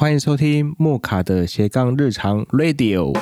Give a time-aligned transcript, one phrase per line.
[0.00, 3.14] 欢迎收听莫卡的斜杠日常 Radio。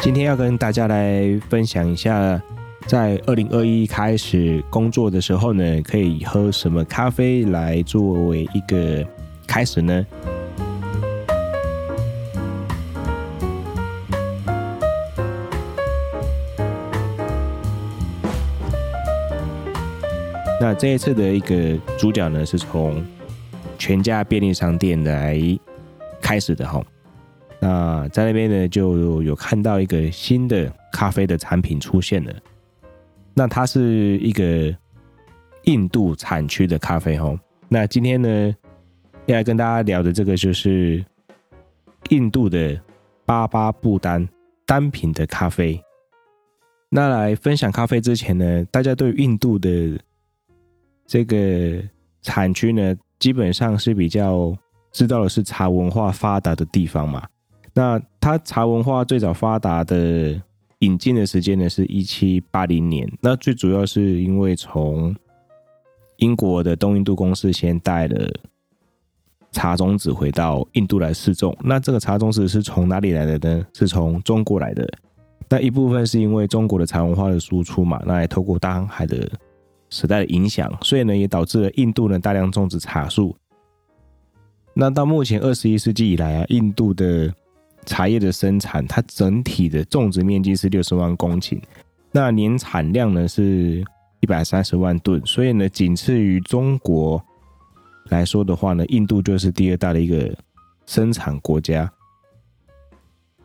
[0.00, 2.40] 今天要跟大家来分享一下，
[2.86, 9.06] 在二零二一开始工作的时候呢，可以喝什么咖啡来作为一个
[9.46, 10.06] 开始呢？
[20.58, 23.04] 那这一次的一个主角呢，是从
[23.78, 25.38] 全家便利商店来
[26.20, 26.82] 开始的哈。
[27.60, 32.32] 那在那边呢，就有看到一个新的咖啡的产品出现了。
[33.34, 34.74] 那它是一个
[35.64, 37.38] 印度产区的咖啡哈。
[37.68, 38.56] 那今天呢，
[39.26, 41.04] 要来跟大家聊的这个就是
[42.08, 42.80] 印度的
[43.26, 44.26] 巴巴布丹
[44.64, 45.78] 单品的咖啡。
[46.88, 49.98] 那来分享咖啡之前呢，大家对印度的
[51.06, 51.82] 这个
[52.22, 54.52] 产区呢，基本上是比较
[54.92, 57.22] 知道的是茶文化发达的地方嘛。
[57.72, 60.40] 那它茶文化最早发达的
[60.80, 63.06] 引进的时间呢，是一七八零年。
[63.20, 65.14] 那最主要是因为从
[66.16, 68.28] 英国的东印度公司先带了
[69.52, 71.56] 茶种子回到印度来试种。
[71.62, 73.66] 那这个茶种子是从哪里来的呢？
[73.74, 74.88] 是从中国来的。
[75.48, 79.30] 那一部分是因为中国的茶文化的输出嘛，那也透过大航海的。
[79.88, 83.36] 时代的影响，所以呢，也导致了印度呢大量种植茶树。
[84.74, 87.32] 那到目前二十一世纪以来啊，印度的
[87.86, 91.60] 茶叶的生产，它整体的种植面积是六十万公顷，
[92.10, 93.84] 那年产量呢是
[94.20, 97.24] 一百三十万吨，所以呢，仅次于中国
[98.10, 100.36] 来说的话呢，印度就是第二大的一个
[100.84, 101.90] 生产国家。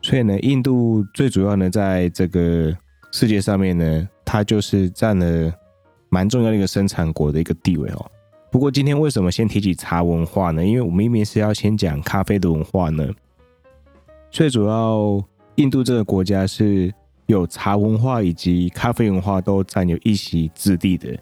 [0.02, 2.76] 所以呢，印度最主要呢，在这个
[3.12, 5.54] 世界上面呢，它就是占了。
[6.12, 8.06] 蛮重要的一个生产国的一个地位哦。
[8.50, 10.62] 不过今天为什么先提起茶文化呢？
[10.62, 13.08] 因为我们明明是要先讲咖啡的文化呢。
[14.30, 16.92] 最主要，印度这个国家是
[17.24, 21.18] 有茶文化以及咖啡文化都占有一席之地的。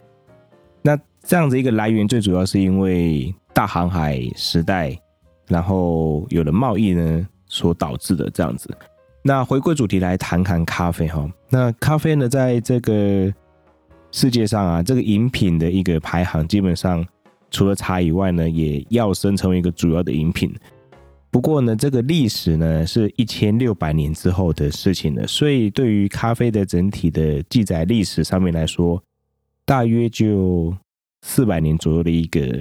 [0.82, 4.98] 那这样子一个来源，最主要是因为大航海时代，
[5.46, 8.68] 然后有了贸易呢所导致的这样子。
[9.22, 11.30] 那回归主题来谈谈咖啡哈。
[11.48, 13.32] 那咖啡呢，在这个
[14.12, 17.06] 世界上啊，这个饮品的一个排行，基本上
[17.50, 20.52] 除了茶以外呢，也要生成为一个主要的饮品。
[21.30, 29.00] 不过呢，这个历史呢是一千六百年之后的事情了，所以对于咖啡的整体的记载历史上面来说，
[29.64, 30.76] 大约就
[31.22, 32.60] 四百年左右的一个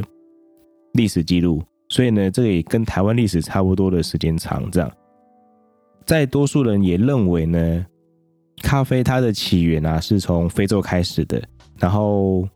[0.94, 1.64] 历史记录。
[1.88, 4.70] 所以呢，这个也跟台湾历史差不多的时间长。
[4.70, 4.92] 这样，
[6.06, 7.86] 在多数人也认为呢。
[8.62, 11.42] 咖啡它的起源啊，是从非洲开始的。
[11.78, 12.48] 然后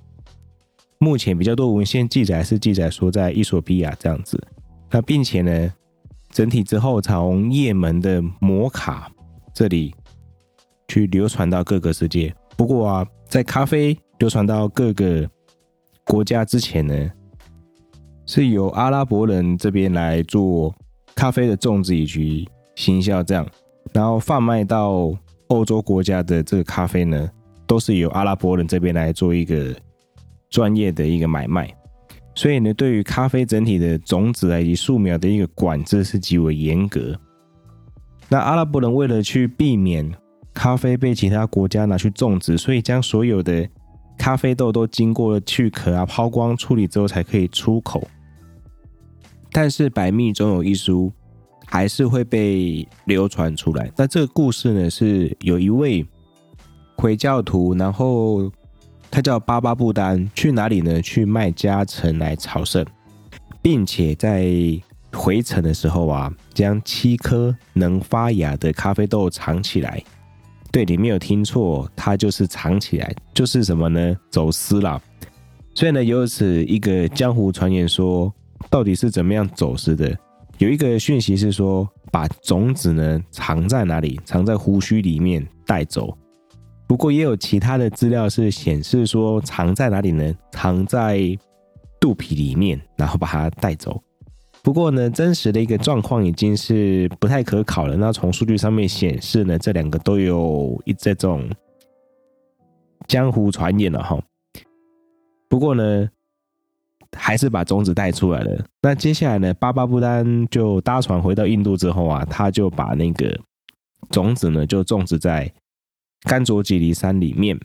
[1.00, 4.42] 目前比较多文献记载是记载说在伊索比亚这样子。
[4.92, 5.74] 那并且呢，
[6.30, 9.10] 整体之后从叶门的摩卡
[9.54, 9.96] 这里
[10.88, 12.34] 去流传到各个世界。
[12.56, 15.28] 不过啊，在咖啡流传到各个
[16.06, 17.12] 国家之前呢，
[18.26, 20.76] 是由阿拉伯人这边来做
[21.16, 23.48] 咖啡的种植以及行销这样，
[23.94, 25.18] 然后贩卖到。
[25.48, 27.30] 欧洲国家的这个咖啡呢，
[27.68, 29.76] 都是由阿拉伯人这边来做一个
[30.50, 31.72] 专业的一个买卖，
[32.36, 37.16] 所以呢，对于咖啡整体的种子以及树苗的一个管制是极为严格。
[38.30, 40.12] 那阿拉伯人为了去避免
[40.54, 43.68] 咖啡被其他国家拿去种植，所以将所有的
[44.18, 48.08] 咖啡豆都经过了去壳啊、抛光处理之后才可以出口。
[49.52, 51.12] 但是百密总有一疏。
[51.74, 53.92] 还是会被流传出来。
[53.96, 56.06] 那这个故事呢，是有一位
[56.96, 58.52] 回教徒，然后
[59.10, 61.02] 他叫巴巴布丹，去哪里呢？
[61.02, 62.86] 去麦加城来朝圣，
[63.60, 64.54] 并且在
[65.14, 70.00] 回程的时候啊，将七颗能发芽的咖啡豆藏起来。
[70.72, 74.16] 对，你没有听错，他就是藏起来，就是什么呢？
[74.30, 75.02] 走私了。
[75.74, 78.32] 所以呢，由此一个江湖传言说，
[78.70, 80.16] 到底是怎么样走私的？
[80.60, 84.20] 有一个讯息是说，把种子呢藏在哪里？
[84.24, 86.16] 藏在胡须里面带走。
[86.88, 90.34] 不过也有其他的资料是显示说，藏在哪里呢？
[90.52, 91.20] 藏在
[92.00, 94.02] 肚皮里面，然后把它带走。
[94.62, 97.98] 不过呢，真实的一个状况已经是不太可考了。
[97.98, 101.50] 那从数据上面显示呢，这两个都有一这种
[103.08, 104.22] 江湖传言了哈。
[105.50, 106.10] 不过呢。
[107.16, 108.66] 还是把种子带出来了。
[108.82, 109.54] 那接下来呢？
[109.56, 113.40] 巴巴布丹就搭船回到印度之后啊，他就把那个
[114.10, 115.52] 种子呢，就种植在
[116.24, 117.58] 甘卓吉尼山里面。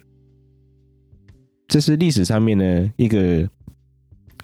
[1.66, 3.48] 这是历史上面呢一个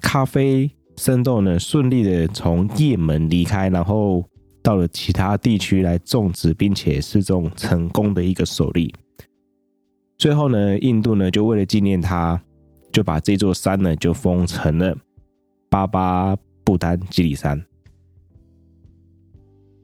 [0.00, 4.22] 咖啡生豆呢顺利的从叶门离开，然后
[4.62, 8.94] 到了其他地区来种植，并且是种成功的一个首例。
[10.18, 12.40] 最后呢，印度呢就为了纪念他，
[12.94, 14.96] 就把这座山呢就封成了
[15.68, 17.60] 巴巴布丹吉里山。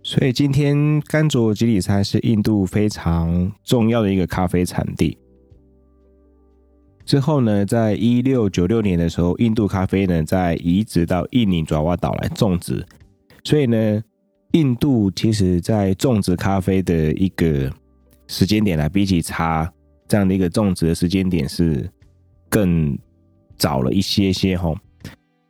[0.01, 5.19] 所以今天甘卓吉里山是印度非常重要的一个咖啡产地。
[7.05, 12.87] 之后呢，在一六九六年的时候，印度咖啡呢在移植到印尼爪哇岛来种植。
[13.43, 14.01] 所以呢，
[14.53, 17.69] 印度其实在种植咖啡的一个
[18.29, 19.69] 时间点来比起茶
[20.07, 21.91] 这样的一个种植的时间点是
[22.51, 22.99] 更
[23.57, 24.75] 早了一些些哈。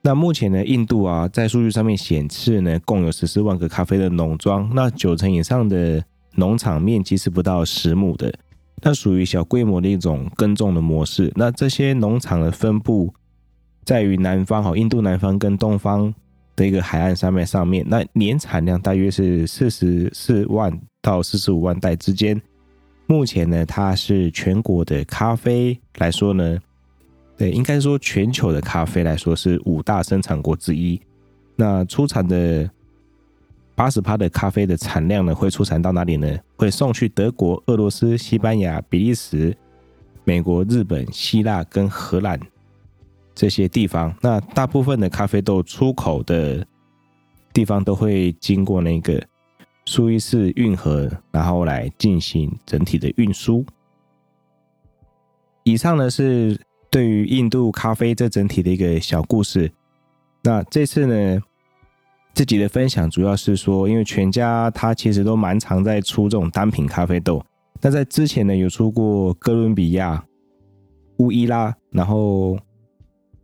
[0.03, 6.03] 那目前呢，印度啊，在数据上面显示呢，共有十四万个咖啡的农庄，那九成以上的
[6.37, 8.33] 农场面积是不到十亩的，
[8.83, 11.33] 那属于小规模的一种耕种的模式。
[11.35, 13.13] 那这些农场的分布
[13.85, 16.15] 在于南方哈，印度南方跟东方
[16.57, 22.41] 的一个海岸上面上面，那年产量大约是四十四万到四十五万袋之间。
[23.07, 26.59] 目前呢，它是全国的咖啡来说呢，
[27.41, 31.01] 对，应该说全球的咖啡来说是五大生产国之一。
[31.57, 32.71] 那出产的
[33.75, 36.39] 八十趴的咖啡的产量呢，会出产到哪里呢？
[36.59, 39.57] 会送去德国、俄罗斯、西班牙、比利时、
[40.23, 42.39] 美国、日本、希腊跟荷兰
[43.35, 44.15] 这些地方。
[44.21, 46.63] 那大部分的咖啡豆出口的
[47.55, 49.19] 地方都会经过那个。
[49.87, 53.65] 苏伊士运河，然后来进行整体的运输。
[55.65, 56.61] 以上呢是
[56.91, 59.71] 对于印度咖啡这整体的一个小故事。
[60.43, 61.41] 那这次呢，
[62.35, 67.43] 自己的分享主要是说，因为全家他其实都蛮常在出这种单品咖啡豆。
[67.81, 70.25] 那在之前呢，有出过哥伦比亚、
[71.19, 72.59] 乌伊拉，然后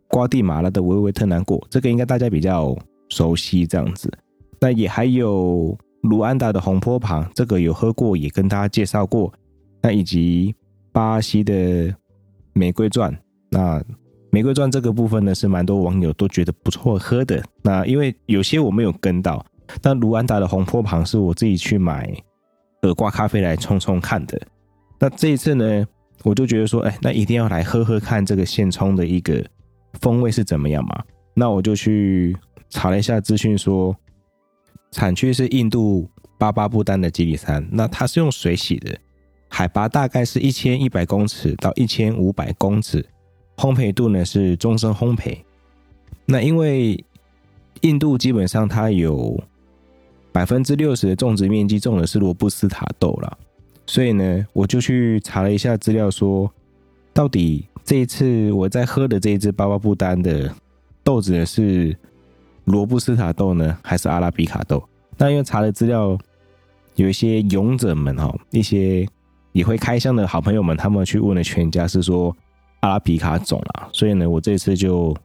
[0.07, 2.77] 瓜地马拉的维维特南果，这个应该大家比较
[3.09, 4.11] 熟悉这样子。
[4.59, 5.77] 那也还有。
[6.03, 9.33] 卢安达的红坡旁，这个有喝过，也跟大家介绍过。
[9.81, 10.55] 那以及
[10.93, 11.93] 巴西的
[12.53, 13.11] 玫瑰钻，
[13.49, 13.83] 那
[14.31, 17.43] 玫瑰钻这个部分呢，是蛮多网友都觉得不错喝的。
[17.61, 19.45] 那因为有些我没有跟到，
[19.81, 22.11] 但卢安达的红坡旁是我自己去买
[22.83, 24.39] 耳挂咖啡来冲冲看的。
[24.99, 25.85] 那这一次呢，
[26.23, 29.43] 我就觉得说，哎，那一定要来喝喝看这个现冲的一个
[30.01, 31.03] 风味是怎么样嘛。
[31.33, 32.35] 那我就去
[32.69, 33.95] 查了一下资讯说。
[34.89, 36.09] 产区是印度
[36.39, 38.97] 巴巴布丹的吉里山，那它是用水洗的，
[39.49, 43.05] 海拔大概是一千一百公尺到一千五百公尺，
[43.57, 45.37] 烘焙度呢是终身烘焙。
[46.25, 47.03] 那因为
[47.81, 49.37] 印度基本上它有
[50.31, 53.37] 百分之六十的种植面积种的是罗布斯塔豆了，
[53.85, 56.49] 所以呢，我就去查了一下资料说，
[57.11, 60.53] 到底这一次我在喝的这一支巴巴布丹的
[61.03, 61.93] 豆子呢是。
[62.67, 64.83] 罗布斯塔豆呢，还是阿拉比卡豆？
[65.17, 66.17] 那因为查了资料，
[66.95, 69.07] 有一些勇者们哈，一些
[69.53, 72.35] 也会开箱的好朋友们，他们去问了全家，是说
[72.81, 73.89] 阿拉比卡种啦。
[73.91, 75.15] 所以呢，我这次就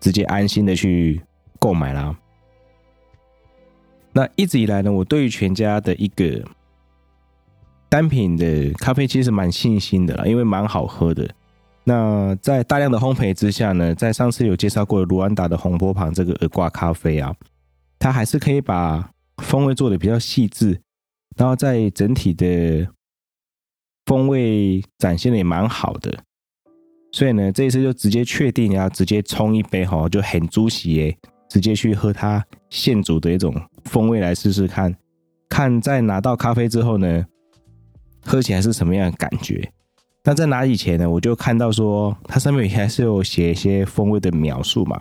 [0.00, 1.20] 直接安心的去
[1.58, 2.16] 购买啦。
[4.12, 6.44] 那一直以来呢，我对于全家的一个
[7.88, 11.28] 单品的咖啡其实蛮信心的啦，因为蛮好喝的。
[11.84, 17.34] 那在大量的烘焙之下呢，在上次有介绍过卢安达的红波旁这个耳挂咖啡啊，
[17.98, 20.80] 它还是可以把风味做得比较细致，
[21.36, 22.86] 然后在整体的
[24.06, 26.22] 风味展现的也蛮好的，
[27.12, 31.16] 所以呢，这一次就直接确定要直接冲一杯哈，就很猪喜耶，
[31.48, 33.54] 直接去喝它现煮的一种
[33.84, 34.94] 风味来试试看，
[35.48, 37.24] 看在拿到咖啡之后呢，
[38.24, 39.70] 喝起来是什么样的感觉。
[40.24, 44.98] 那在拿以前呢，我就看到说，它上面还是有写一些风味的描述嘛。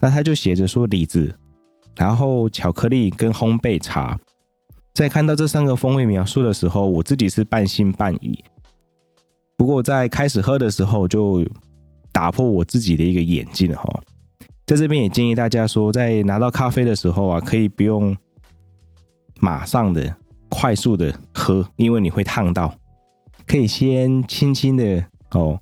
[0.00, 1.32] 那它就写着说李子，
[1.94, 4.18] 然后巧克力跟烘焙茶。
[4.94, 8.42] 在看到这三个风味描述的时候，我自己是半信半疑。
[9.62, 11.46] 不过在开始喝的时候，就
[12.10, 14.02] 打破我自己的一个眼镜哈。
[14.66, 18.16] 在这边也建议大家说，在拿到咖啡的时候啊，可以不用
[19.38, 20.12] 马上的
[20.48, 22.74] 快速的喝，因为你会烫到。
[23.46, 25.60] 可以先轻轻的哦，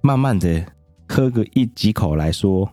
[0.00, 0.66] 慢慢的
[1.08, 2.68] 喝个一几口来说，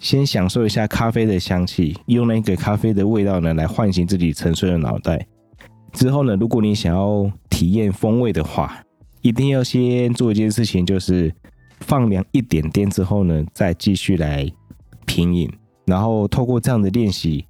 [0.00, 5.24] 先享受一下咖啡的香气，用那个咖啡的味道呢来唤醒自己沉睡的脑袋。
[5.92, 8.81] 之后呢，如果你想要体验风味的话，
[9.22, 11.32] 一定要先做一件事情，就是
[11.80, 14.46] 放凉一点点之后呢，再继续来
[15.06, 15.50] 品饮，
[15.86, 17.46] 然后透过这样的练习，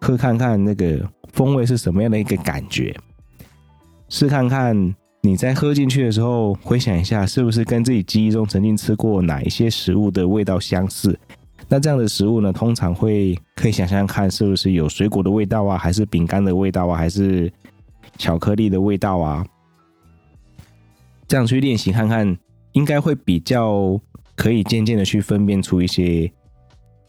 [0.00, 2.94] 喝看看那个风味是什么样的一个感觉，
[4.08, 4.94] 试看看。
[5.22, 11.18] 你在喝进去的时候，回想一下，是不是跟自己记忆中曾经吃过哪一些食物的味道相似？
[11.68, 17.52] 那这样的食物呢，通常会可以想象看，是不是有水果的味道啊，还是饼干的味道啊，还是
[18.16, 19.44] 巧克力的味道啊？
[21.28, 22.36] 这样去练习看看，
[22.72, 24.00] 应该会比较
[24.34, 26.30] 可以渐渐的去分辨出一些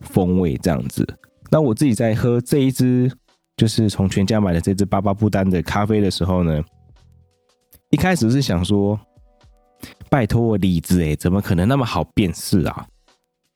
[0.01, 1.07] 风味这样子。
[1.49, 3.11] 那我自己在喝这一支，
[3.55, 6.63] 就是从全家买的这支巴巴布丹的咖啡的时候呢，
[7.89, 8.99] 一开始是想说，
[10.09, 12.87] 拜托李子诶，怎么可能那么好辨识啊？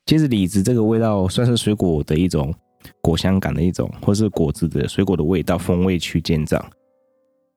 [0.05, 2.53] 其实李子这个味道算是水果的一种
[3.01, 6.65] 果香感的一种，或是果子的水果的味道风味区间这样。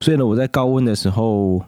[0.01, 1.63] 所以呢，我在高温的时候，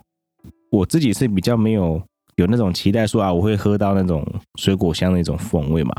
[0.69, 2.01] 我自己是比较没有
[2.35, 5.93] 有那种期待说啊，我会喝到那种水果香的一种风味嘛。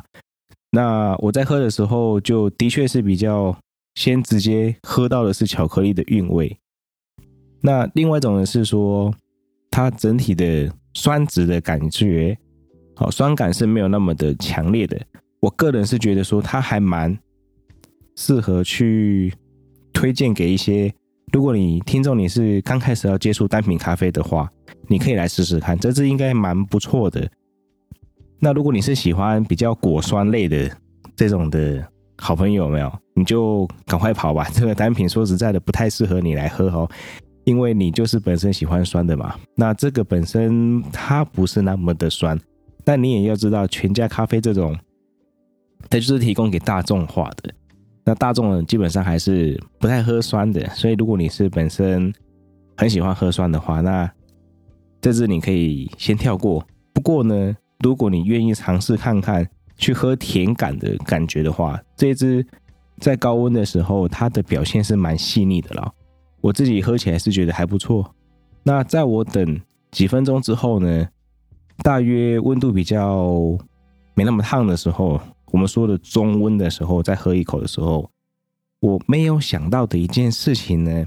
[0.70, 3.56] 那我在喝的时候，就的确是比较
[3.94, 6.54] 先直接喝到的是巧克力的韵味。
[7.60, 9.12] 那另外一种呢是说，
[9.70, 12.36] 它整体的酸质的感觉，
[12.94, 15.00] 好，酸感是没有那么的强烈的。
[15.40, 17.18] 我个人是觉得说，它还蛮
[18.16, 19.32] 适合去
[19.92, 20.92] 推荐给一些。
[21.38, 24.50] 如果你听众你是刚开始要接触单品咖啡的话，
[24.88, 27.30] 你可以来试试看，这支应该蛮不错的。
[28.40, 30.68] 那如果你是喜欢比较果酸类的
[31.14, 32.92] 这种的好朋友，没有？
[33.14, 36.90] 你就赶快跑吧，这个单品说实在的不太适合你来喝哦，
[37.44, 39.36] 因为你就是本身喜欢酸的嘛。
[39.54, 42.36] 那这个本身它不是那么的酸，
[42.84, 44.76] 但你也要知道，全家咖啡这种，
[45.88, 47.54] 它就是提供给大众化的。
[48.08, 52.10] 那大众呢，基本上还是不太喝酸的，所以如果你是本身
[52.74, 54.10] 很喜欢喝酸的话，那
[54.98, 56.66] 这支你可以先跳过。
[56.94, 59.46] 不过呢，如果你愿意尝试看看
[59.76, 62.42] 去喝甜感的感觉的话，这支
[62.98, 65.92] 在高温的时候，它的表现是蛮细腻的了。
[66.40, 68.10] 我自己喝起来是觉得还不错。
[68.62, 69.60] 那在我等
[69.90, 71.06] 几分钟之后呢，
[71.82, 73.38] 大约温度比较
[74.14, 75.20] 没那么烫的时候。
[75.50, 78.10] 我们说的中温的时候，再喝一口的时候，
[78.80, 81.06] 我没有想到的一件事情呢，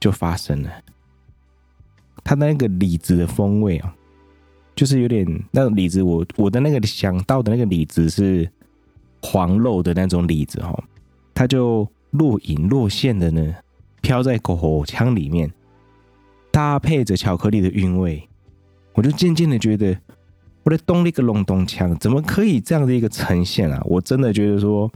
[0.00, 0.70] 就发生了。
[2.24, 3.94] 它的那个李子的风味啊，
[4.74, 8.50] 就是有点那种李子，我我的那个想到的那个李子是
[9.22, 10.82] 黄肉的那种李子哈，
[11.34, 13.54] 它就若隐若现的呢，
[14.00, 15.52] 飘在口腔里面，
[16.50, 18.26] 搭配着巧克力的韵味，
[18.94, 19.96] 我就渐渐的觉得。
[20.66, 23.80] 我的动力个隆咚锵，怎么可以这样的一个呈现啊？
[23.84, 24.90] 我真的觉得说，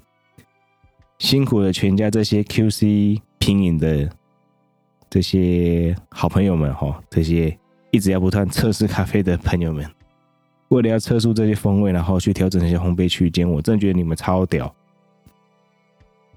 [1.20, 4.10] 辛苦了全家这些 QC 品饮的
[5.08, 7.56] 这些好朋友们哈，这些
[7.92, 9.88] 一直要不断测试咖啡的朋友们，
[10.70, 14.74] 为了要测出这些风味，然后去调整这些烘焙区间，我真的觉得你们超屌。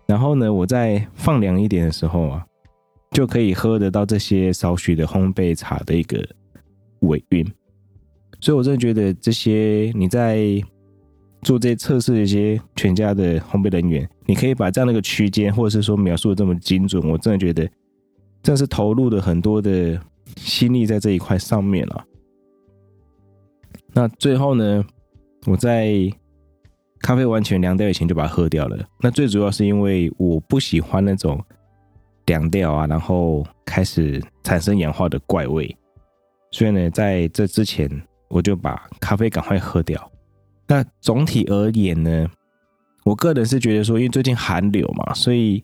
[0.06, 2.46] 然后呢，我再放凉一点的时候啊，
[3.10, 6.24] 就可以喝得到这些少许的烘焙茶的一个
[7.00, 7.52] 尾韵。
[8.44, 10.62] 所以，我真的觉得这些你在
[11.44, 17.64] 做这些测试的一些全家的烘焙人员，你可以把这样的一个区间，或者是说描述的这么精准，我真的觉得，
[18.42, 19.98] 真的是投入了很多的
[20.36, 22.06] 心力在这一块上面了。
[23.94, 24.84] 那最后呢，
[25.46, 25.94] 我在
[27.00, 28.78] 咖啡完全凉掉以前就把它喝掉了。
[29.00, 31.42] 那最主要是因为我不喜欢那种
[32.26, 35.74] 凉掉啊，然后开始产生氧化的怪味，
[36.52, 37.90] 所以呢，在这之前。
[38.34, 40.12] 我就把咖啡赶快喝掉。
[40.68, 42.28] 那总体而言呢，
[43.04, 45.64] 我个人是觉得说，因为最近寒流嘛，所以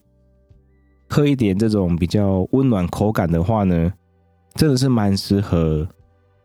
[1.10, 3.92] 喝一点这种比较温暖口感的话呢，
[4.54, 5.88] 真的是蛮适合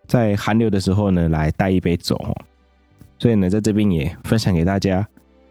[0.07, 2.19] 在寒流的时候呢来带一杯走。
[3.19, 5.07] 所以呢，在这边也分享给大家，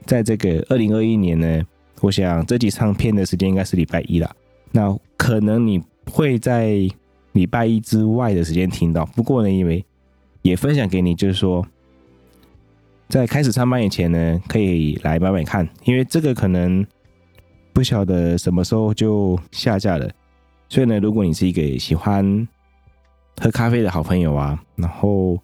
[0.05, 1.61] 在这个二零二一年呢，
[2.01, 4.35] 我想这集唱片的时间应该是礼拜一啦。
[4.71, 5.79] 那可能你
[6.11, 6.77] 会在
[7.33, 9.85] 礼拜一之外的时间听到，不过呢，因为
[10.43, 11.65] 也分享给你，就是说，
[13.09, 16.85] 在开始上班以前呢，可以来买买看，因为这个可能
[17.71, 20.09] 不晓得什么时候就下架了。
[20.67, 22.47] 所以呢，如果你是一个喜欢
[23.39, 25.39] 喝咖啡的好朋友啊，然后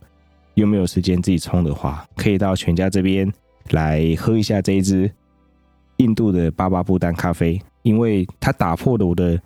[0.55, 3.31] 又没有时间自己冲的话，可以到全家这边
[3.69, 5.09] 来喝一下这一支
[5.97, 9.39] 印度的巴巴布丹咖啡，因为它打破了我的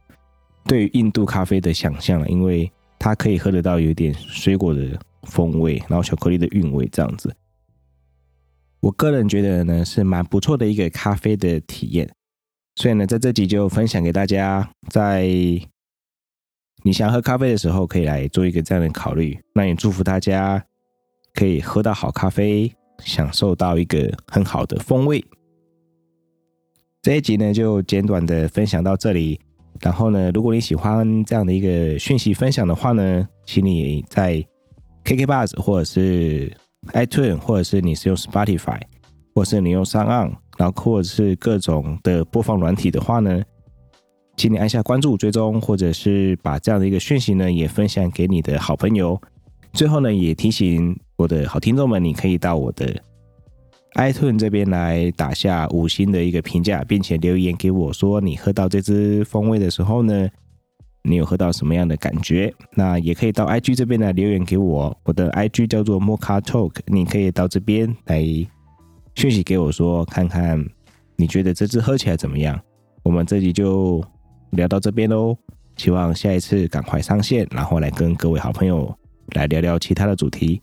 [0.66, 5.00] 对于印度咖啡的想象了，因为它可以喝得到有点水果的。
[5.24, 7.36] 风味，然后巧克力的韵味这样子，
[8.80, 12.10] 我个人觉得呢是蛮不错的一个咖啡的体验，
[12.76, 15.26] 所以呢在这集就分享给大家，在
[16.84, 19.40] 你想喝咖啡的时候可以来做一个这样的考虑。
[19.54, 20.64] 那也祝福大家
[21.34, 25.24] 可以喝到好咖啡，享受到一个很好的风味。
[27.02, 29.40] 这一集呢就简短的分享到这里，
[29.80, 33.28] 然后呢如果你喜欢这样的一个讯息分享的话呢。
[33.46, 34.42] 请你在
[35.04, 36.52] KKBOX 或者是
[36.94, 38.80] iTunes，或者是你是用 Spotify，
[39.36, 40.08] 或者是你用 s o n
[40.58, 43.42] 然后或者是各种的播放软体的话呢，
[44.38, 49.20] 请你按下关注、追踪，或者是把这样的一个讯息呢也分享给你的好朋友。
[49.74, 52.96] 最后呢，也提醒我的好听众们，你可以到我的
[53.96, 60.30] iTunes 这边来打下五星的一个评价，并且留言给我说你喝到这支风味的时候呢，
[61.04, 62.54] 你有喝到什么样的感觉？
[62.72, 68.22] 那也可以到 IG 这边来留言给我，我的 IG 叫做 Mocha Talk，你可以到这边来
[69.16, 70.64] 讯息给我说，看看
[71.16, 72.60] 你觉得这支喝起来怎么样？
[73.04, 74.04] 我们这集就
[74.52, 75.38] 聊到这边喽，
[75.78, 78.94] 希望下一次赶快上线，然后来跟各位好朋友。
[79.36, 80.62] 来聊聊其他的主题，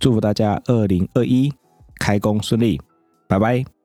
[0.00, 1.52] 祝福大家二零二一
[2.00, 2.80] 开工顺利，
[3.28, 3.75] 拜拜。